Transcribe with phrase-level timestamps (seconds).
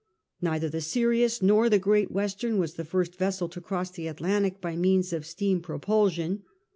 [0.41, 4.59] Neither the Sirius nor the Great Western was the first vessel to cross the Atlantic
[4.59, 6.41] by means of steam pro pulsion.